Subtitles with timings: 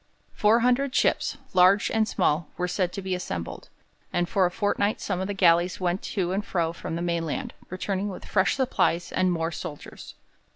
[0.33, 3.69] Four hundred ships, large and small, were said to be assembled,
[4.11, 8.09] and for a fortnight some of the galleys went to and from the mainland, returning
[8.09, 10.15] with fresh supplies and more soldiers.